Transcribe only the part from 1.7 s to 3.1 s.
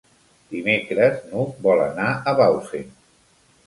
anar a Bausen.